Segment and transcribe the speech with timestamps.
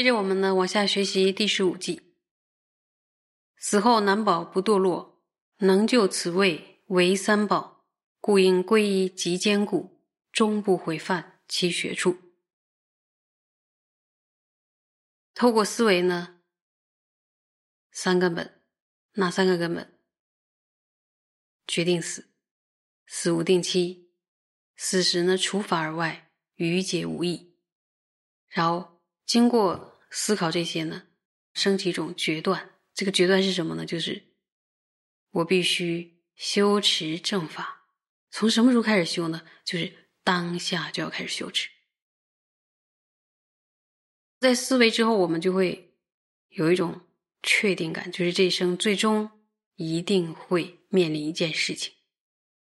[0.00, 2.14] 接着我们呢往下学习第十五计。
[3.58, 5.22] 死后难保不堕落，
[5.58, 7.84] 能就此位为三宝，
[8.18, 10.00] 故应皈依极坚固，
[10.32, 12.16] 终不毁犯其学处。
[15.34, 16.40] 透过思维呢，
[17.92, 18.62] 三根本，
[19.16, 20.00] 哪三个根本？
[21.66, 22.30] 决定死，
[23.06, 24.10] 死无定期，
[24.76, 27.54] 死时呢除法而外，余皆无益。
[28.48, 31.06] 然后经过思考这些呢，
[31.54, 32.74] 升起一种决断。
[32.92, 33.86] 这个决断是什么呢？
[33.86, 34.34] 就是
[35.30, 37.86] 我必须修持正法。
[38.30, 39.42] 从什么时候开始修呢？
[39.64, 41.70] 就是当下就要开始修持。
[44.38, 45.96] 在思维之后，我们就会
[46.48, 47.00] 有一种
[47.42, 49.30] 确定感，就是这一生最终
[49.76, 51.94] 一定会面临一件事情。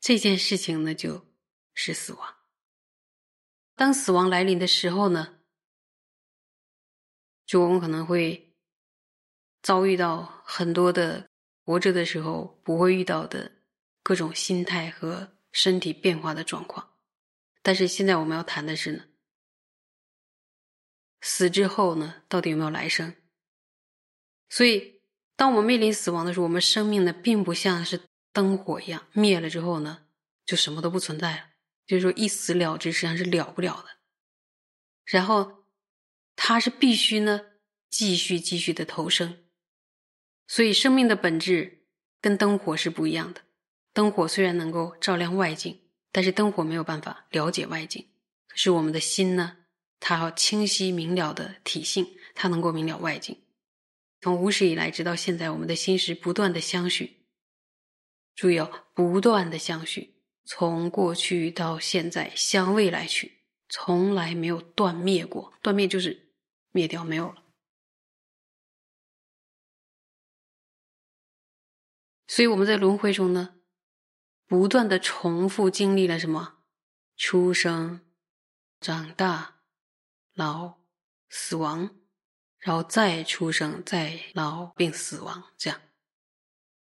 [0.00, 1.26] 这件事情呢，就
[1.74, 2.36] 是死亡。
[3.74, 5.38] 当死亡来临的时候呢？
[7.52, 8.56] 就我们可能会
[9.60, 11.28] 遭遇到很多的
[11.66, 13.52] 活着的时候不会遇到的
[14.02, 16.94] 各种心态和身体变化的状况，
[17.60, 19.04] 但是现在我们要谈的是呢，
[21.20, 23.14] 死之后呢，到底有没有来生？
[24.48, 25.02] 所以，
[25.36, 28.00] 当我们面临死亡的时候，我们生命呢，并不像是
[28.32, 30.06] 灯火一样灭了之后呢，
[30.46, 31.50] 就什么都不存在了，
[31.84, 33.88] 就是说一死了之，实际上是了不了的。
[35.04, 35.61] 然后。
[36.36, 37.42] 它是必须呢，
[37.88, 39.38] 继续继续的投生，
[40.46, 41.86] 所以生命的本质
[42.20, 43.42] 跟灯火是不一样的。
[43.92, 48.08] 灯火虽然能够照亮外境，但是灯火没有办法了解外境。
[48.48, 49.58] 可是我们的心呢，
[50.00, 53.38] 它要清晰明了的体性，它能够明了外境。
[54.20, 57.26] 从无始以来直到现在，我们的心是不断的相续。
[58.34, 63.41] 注意哦，不断的相续，从过去到现在，向未来去。
[63.74, 66.28] 从来没有断灭过，断灭就是
[66.72, 67.42] 灭掉，没有了。
[72.26, 73.56] 所以我们在轮回中呢，
[74.46, 76.58] 不断的重复经历了什么？
[77.16, 78.04] 出生、
[78.78, 79.62] 长大、
[80.34, 80.80] 老、
[81.30, 81.96] 死亡，
[82.58, 85.80] 然后再出生、再老并死亡，这样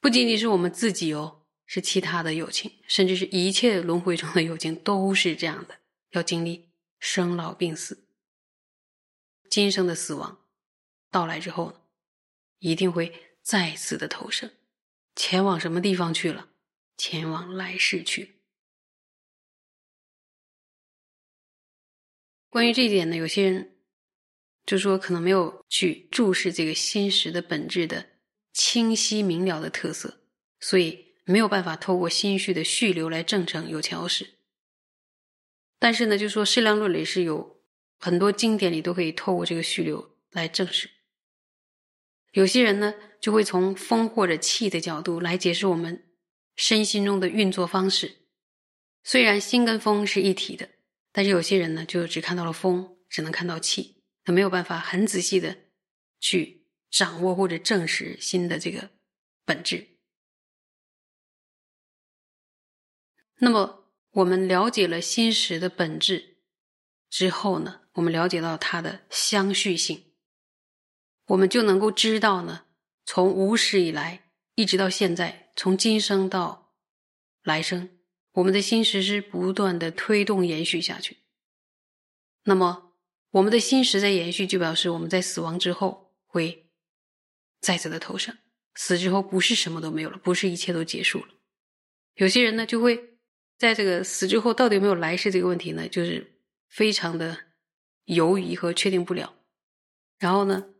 [0.00, 5.80] 不仅仅是我们自己哦，是其他的友情，甚至是一切轮回中的友情都是这样的，
[6.12, 6.69] 要经历。
[7.00, 8.06] 生老病死，
[9.48, 10.46] 今生的死亡
[11.10, 11.80] 到来之后呢，
[12.58, 14.52] 一定会再次的投生，
[15.16, 16.50] 前往什么地方去了？
[16.96, 18.42] 前往来世去。
[22.50, 23.78] 关于这一点呢，有些人
[24.66, 28.10] 就说可能没有去注视这个心识的本质的
[28.52, 30.20] 清晰明了的特色，
[30.60, 34.39] 所以没有办法透过心绪的续流来证成有桥识。
[35.80, 37.62] 但是呢，就说《适量论》里是有
[37.98, 40.90] 很多经典里都可以透过这个序流来证实。
[42.32, 46.06] 有些人呢，就会从风或者气的角度来解释我们
[46.54, 48.18] 身心中的运作方式。
[49.02, 50.68] 虽然心跟风是一体的，
[51.12, 55.56] 但是有些人呢，就只看到了风，只能看到气，他没有办法很仔细的
[56.20, 58.90] 去掌握或者证实心的这个
[59.46, 59.96] 本质。
[63.38, 63.79] 那么。
[64.12, 66.38] 我们了解了心识的本质
[67.08, 70.12] 之后呢，我们了解到它的相续性，
[71.26, 72.66] 我们就能够知道呢，
[73.04, 76.74] 从无始以来一直到现在，从今生到
[77.44, 77.88] 来生，
[78.32, 81.18] 我们的心识是不断的推动延续下去。
[82.44, 82.94] 那么，
[83.30, 86.68] 我们的心识在延续，就表示我们在死亡之后会
[87.60, 88.36] 再次的投生。
[88.74, 91.28] 死之后不是什么都没有了，不是一切都结束了。
[92.14, 93.19] 有些人呢就会。
[93.60, 96.32] 在这个死之后到底有没有来世这个问题呢，就是
[96.70, 97.36] 非常的
[98.06, 99.34] 犹疑和确定不了。
[100.18, 100.70] 然后呢，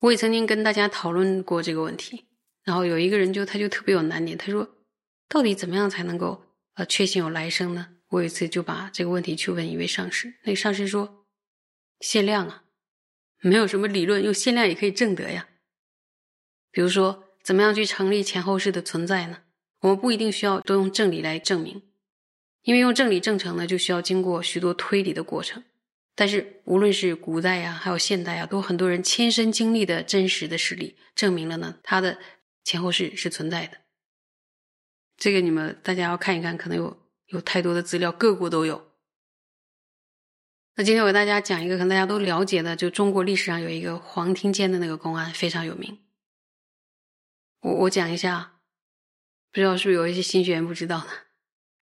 [0.00, 2.24] 我也曾经跟大家讨论过这个问题。
[2.64, 4.76] 然后有一个人就他就特别有难点，他说
[5.30, 6.44] ：“到底怎么样才能够
[6.74, 11.28] 呃确信有来生呢？”我有一次就把这个问题去问一位上师，那上师说
[12.00, 12.64] ：“限量啊，
[13.38, 15.48] 没有什么理论，用限量也可以证得呀。
[16.72, 19.42] 比如说，怎么样去成立前后世的存在呢？”
[19.86, 21.80] 我们不一定需要都用正理来证明，
[22.62, 25.62] 因为用正理证成呢，就需要经过许多推理的过程。
[26.16, 32.18] 但是无论是古代呀，还有现代啊，都很多人亲身经历的真实的实例，证明了呢，它的
[32.64, 33.78] 前后世是存在的。
[35.16, 38.88] 这个你们大家要看一看，可能有有太多的资料，各国都有。
[40.74, 46.00] 那今天我给大家讲一个可能大家都了解的，就中国历史上有一个黄庭坚的那个公案非常有名。
[47.60, 48.55] 我我讲一下。
[49.56, 51.10] 不知道是不是有一些新学员不知道呢？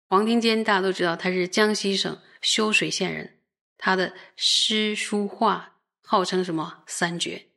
[0.09, 3.39] 黄庭坚大家都知道，他是江西省修水县人，
[3.79, 7.51] 他的诗书画号称什么三绝，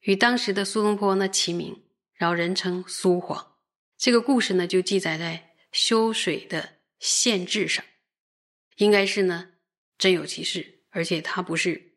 [0.00, 3.56] 与当时的苏东坡呢齐名，然后人称苏黄。
[3.96, 7.82] 这个故事呢就记载在修水的县志上，
[8.76, 9.52] 应该是呢
[9.96, 11.94] 真有其事，而且他不是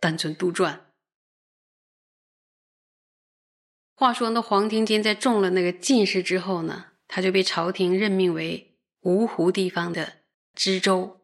[0.00, 0.80] 单纯杜撰。
[4.00, 10.22] 话说，那黄庭坚在中了那个进士之后呢，他就被朝廷任命为芜湖地方的
[10.54, 11.20] 知州。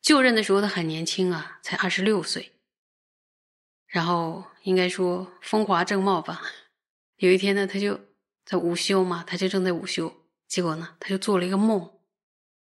[0.00, 2.52] 就任的时候，他很年轻啊，才二十六岁。
[3.88, 6.40] 然后应该说风华正茂吧。
[7.16, 7.98] 有一天呢，他就
[8.44, 10.14] 在午休嘛，他就正在午休，
[10.46, 11.80] 结果呢，他就做了一个梦，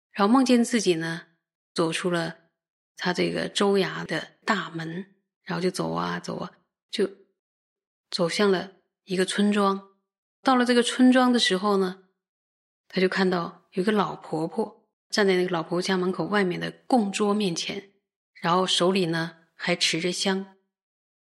[0.10, 1.28] 然后梦见自己呢
[1.76, 2.38] 走出了
[2.98, 5.14] 他这个州衙的大门，
[5.44, 6.52] 然后就走啊走啊，
[6.90, 7.08] 就
[8.10, 8.72] 走向了。
[9.06, 9.90] 一个村庄，
[10.42, 12.04] 到了这个村庄的时候呢，
[12.88, 17.92] 他就看到有个老婆婆站在那个老婆婆家门口外面的供桌面前，
[18.34, 20.56] 然后手里呢还持着香，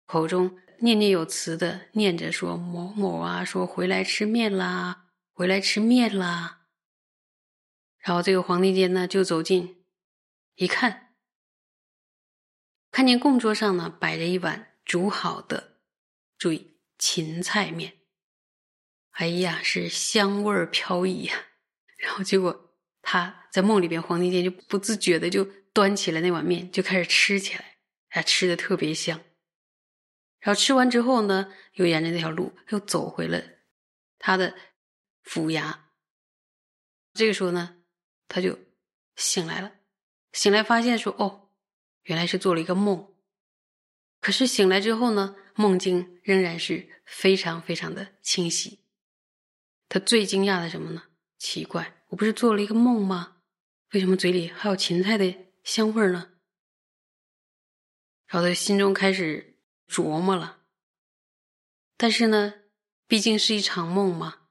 [0.04, 6.66] 口中念念有词的念着说：“某某啊，说回来吃面啦，回来吃面啦。”
[7.98, 9.84] 然后这个皇帝间呢就走近
[10.56, 11.14] 一看，
[12.90, 15.78] 看见供桌上呢摆着一碗煮好的，
[16.36, 16.69] 注意。
[17.00, 17.99] 芹菜面，
[19.12, 21.47] 哎呀，是香味儿飘逸呀！
[21.97, 25.43] 然后结果他在梦里边，黄庭坚就不自觉的就
[25.73, 27.79] 端起了那碗面，就开始吃起来，
[28.11, 29.19] 哎，吃的特别香。
[30.41, 33.43] 然后吃完之后呢，又沿着那条路又走回了
[34.19, 34.55] 他的
[35.23, 35.79] 府衙。
[37.14, 37.82] 这个时候呢，
[38.29, 38.58] 他就
[39.17, 39.73] 醒来了，
[40.32, 41.49] 醒来发现说：“哦，
[42.02, 43.14] 原来是做了一个梦。”
[44.20, 45.35] 可是醒来之后呢？
[45.55, 48.81] 梦境仍然是非常非常的清晰。
[49.88, 51.05] 他最惊讶的什么呢？
[51.38, 53.38] 奇怪，我不是做了一个梦吗？
[53.93, 56.31] 为什么嘴里还有芹菜的香味呢？
[58.26, 59.58] 然后他心中开始
[59.88, 60.62] 琢磨了。
[61.97, 62.55] 但是呢，
[63.06, 64.47] 毕竟是一场梦嘛，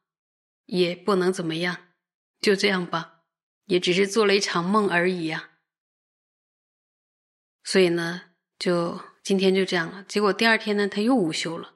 [0.65, 1.87] 也不能怎么样，
[2.41, 3.23] 就这样吧，
[3.65, 5.51] 也只是做了一场梦而已呀。
[7.63, 9.08] 所以呢，就。
[9.23, 11.75] 今天就这样了，结果第二天呢，他又午休了。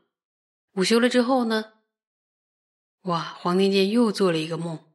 [0.73, 1.73] 午休了之后呢，
[3.01, 4.91] 哇，黄庭坚又做了一个梦。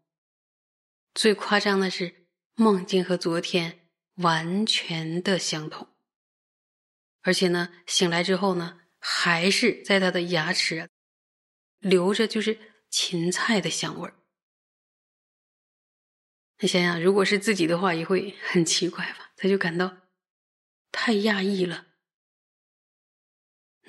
[1.14, 5.88] 最夸张的是，梦境和昨天完全的相同，
[7.22, 10.88] 而且呢，醒来之后呢，还是在他的牙齿
[11.78, 12.58] 留着就是
[12.90, 14.14] 芹菜的香味儿。
[16.60, 19.30] 你想想，如果是自己的话，也会很奇怪吧？
[19.36, 19.96] 他就感到
[20.90, 21.87] 太压抑了。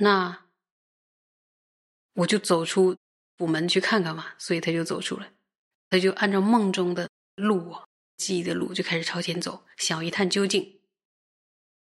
[0.01, 0.46] 那
[2.13, 2.96] 我就走出
[3.38, 5.34] 府门去看看嘛，所以他就走出来，
[5.90, 7.75] 他就按照梦中的路，
[8.16, 10.80] 记忆的路就开始朝前走，想一探究竟。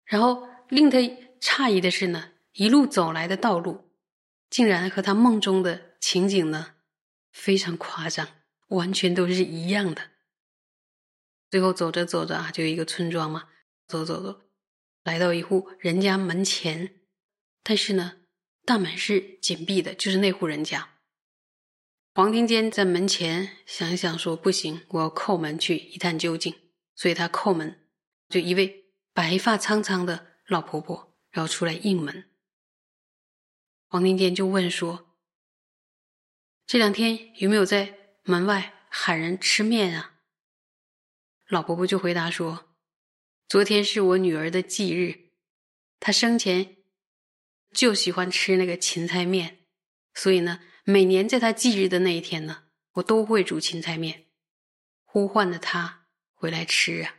[0.04, 0.98] 然后令他
[1.40, 3.90] 诧异的是呢，一路走来的道路，
[4.50, 6.76] 竟然和他梦中的情景呢
[7.32, 8.28] 非常夸张，
[8.68, 10.12] 完全都是一样的。
[11.50, 13.48] 最后走着走着啊，就一个村庄嘛，
[13.88, 14.42] 走走走，
[15.04, 16.98] 来到一户人家门前。
[17.64, 18.18] 但是呢，
[18.66, 20.98] 大门是紧闭的，就是那户人家。
[22.14, 26.54] 黄庭坚在门前想一想，说：“不行，我要叩门去一探究竟。”
[26.96, 27.88] 所以他叩门，
[28.28, 32.30] 就一位白发苍苍的老婆婆，然后出来应门。
[33.88, 35.16] 黄庭坚就问说
[36.68, 40.20] ：“这两天有没有在门外喊人吃面啊？”
[41.48, 42.76] 老婆婆就回答说
[43.48, 45.32] ：“昨天是我女儿的忌日，
[46.00, 46.78] 她生前。”
[47.72, 49.66] 就喜欢吃那个芹菜面，
[50.14, 54.28] 所以呢，每年在他忌日的那一天呢，我都会煮芹菜面，
[55.06, 57.16] 呼唤着他回来吃啊。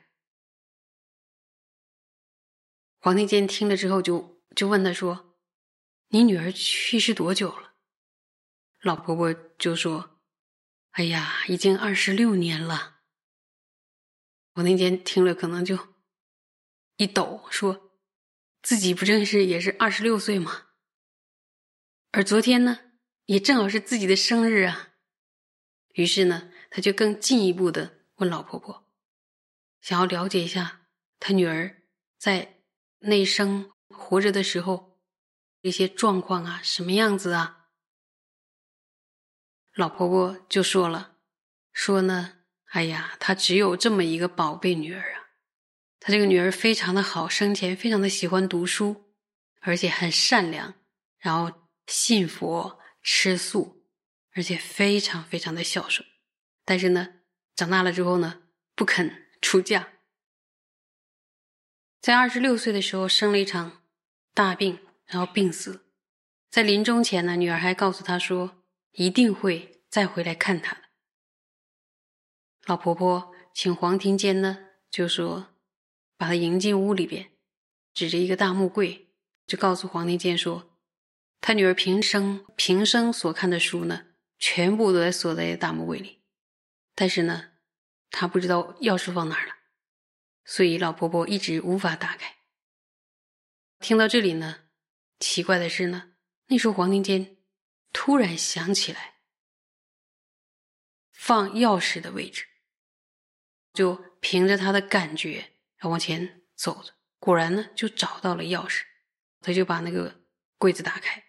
[2.99, 5.39] 黄庭坚听了之后，就就问他说
[6.11, 7.75] ：“你女儿去世多久了？”
[8.83, 10.21] 老婆婆就说
[10.93, 13.01] ：“哎呀，已经二十六年了。”
[14.55, 15.95] 黄庭坚听了，可能就
[16.97, 17.89] 一抖，说。
[18.63, 20.69] 自己不正是也是二十六岁吗？
[22.13, 22.79] 而昨天呢，
[23.27, 24.91] 也正好是自己的生日啊。
[25.95, 28.89] 于是呢，他就更进一步的问老婆婆，
[29.81, 30.87] 想要了解一下
[31.19, 31.83] 他女儿
[32.17, 32.63] 在
[33.01, 35.01] 那生活着的时候
[35.63, 37.67] 一些状况啊，什么样子啊？
[39.75, 41.17] 老婆婆就说了，
[41.73, 45.22] 说呢，哎呀，她只有这么一个宝贝女儿啊。
[46.05, 49.05] 他这个女儿非常的好，生前非常的喜欢读书，
[49.61, 50.75] 而且很善良，
[51.21, 53.85] 然后信佛吃素，
[54.35, 56.05] 而且非常非常的孝顺。
[56.65, 57.21] 但是呢，
[57.55, 58.43] 长大了之后呢，
[58.75, 59.91] 不肯出嫁，
[62.01, 63.85] 在二十六岁的时候生了一场
[64.35, 65.87] 大病，然后病死。
[66.51, 70.81] 在临终前呢，女儿还告诉他说，一定会再回来看他的。
[72.65, 74.59] 老婆婆请黄庭坚呢，
[74.91, 75.52] 就说
[76.23, 77.33] 把他迎进屋里边，
[77.93, 79.09] 指着一个大木柜，
[79.45, 80.79] 就告诉黄庭坚说，
[81.41, 84.07] 他女儿平生平生所看的书呢，
[84.39, 86.23] 全部都在锁在大木柜里，
[86.95, 87.55] 但是呢，
[88.09, 89.55] 他不知道钥匙放哪儿了，
[90.45, 92.37] 所以老婆婆一直无法打开。
[93.81, 94.67] 听到这里呢，
[95.19, 96.13] 奇怪的是呢，
[96.47, 97.37] 那时候黄庭坚
[97.93, 99.15] 突然想起来
[101.11, 102.47] 放钥匙的位置。
[103.75, 105.51] 就凭着他的感觉，
[105.83, 108.83] 他往前走着，果然呢，就找到了钥匙。
[109.41, 110.23] 他就把那个
[110.57, 111.25] 柜子打开，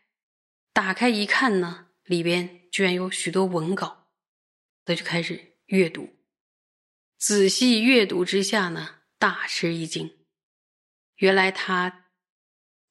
[0.71, 4.11] 打开一看呢，里边居然有许多文稿。
[4.85, 6.07] 他就开始阅读，
[7.17, 10.23] 仔细阅读之下呢，大吃一惊。
[11.15, 12.11] 原来他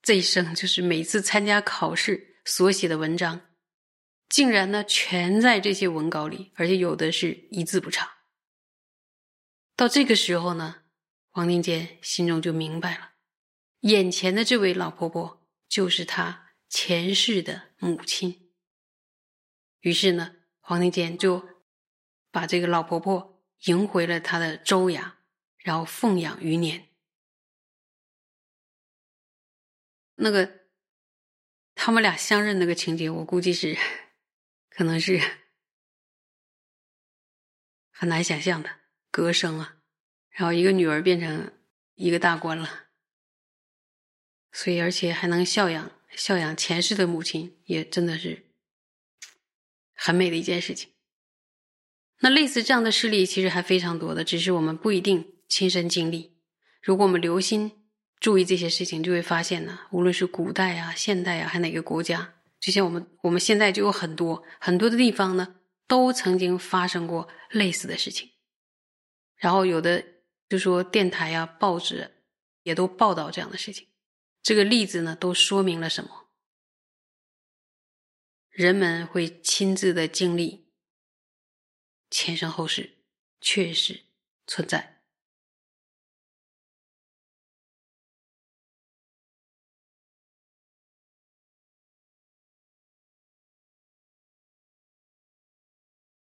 [0.03, 3.53] 这一生就是每次参加考试所写的文章，
[4.29, 8.17] 竟然呢全在这些文稿里，而且有的是一字不差。
[9.77, 10.82] 到这个时候呢，
[11.35, 13.15] 黄庭坚心中就明白了，
[13.81, 18.53] 眼前的这位老婆婆就是他前世的母亲。
[19.81, 21.49] 于是呢，黄庭坚就
[22.31, 25.15] 把这个老婆婆迎回了他的州衙，
[25.57, 26.91] 然后奉养余年。
[30.17, 30.67] 那个
[31.75, 33.77] 他们俩相认那个情节，我估计是
[34.69, 35.19] 可能是
[37.91, 38.83] 很难想象的。
[39.11, 39.82] 歌声啊，
[40.33, 41.53] 然后一个女儿变成
[41.95, 42.87] 一个大官了，
[44.51, 48.47] 所以而且还能孝养孝养前世的母亲，也真的是
[49.95, 50.91] 很美的一件事情。
[52.21, 56.37] 那类似这样的事例其实还非常多的，只是我们不一定亲身经历。
[56.81, 57.85] 如果我们留心
[58.19, 68.31] 注意这些事情，就会发现呢，无论是古代啊、现代啊，还哪个国家，就像我们我们现在就有很多很多的地方呢，都曾经发生过类似的事情。
[69.37, 70.05] 然后有的
[70.53, 72.11] 就说电台呀、报纸
[72.63, 73.89] 也都报道这样的事情，
[74.43, 76.29] 这个例子呢都说明了什么？
[78.51, 80.67] 人们会亲自的经历
[82.11, 82.99] 前生后世，
[83.41, 84.03] 确实
[84.47, 84.92] 存在。